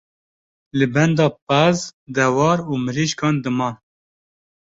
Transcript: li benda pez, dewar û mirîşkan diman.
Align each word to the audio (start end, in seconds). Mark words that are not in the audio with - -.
li 0.77 0.85
benda 0.95 1.25
pez, 1.47 1.77
dewar 2.15 2.59
û 2.69 2.73
mirîşkan 2.85 3.35
diman. 3.43 3.73